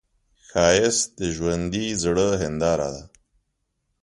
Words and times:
ښایست 0.47 1.07
د 1.17 1.19
ژوندي 1.35 1.85
زړه 2.03 2.27
هنداره 2.41 2.89
ده 2.95 3.03